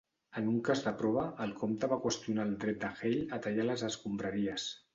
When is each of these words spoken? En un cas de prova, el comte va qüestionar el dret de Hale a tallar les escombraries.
En 0.39 0.45
un 0.51 0.55
cas 0.67 0.79
de 0.85 0.93
prova, 1.01 1.25
el 1.45 1.53
comte 1.59 1.91
va 1.93 1.99
qüestionar 2.07 2.47
el 2.51 2.57
dret 2.65 2.81
de 2.87 2.91
Hale 2.97 3.23
a 3.37 3.41
tallar 3.47 3.69
les 3.71 3.87
escombraries. 3.93 4.71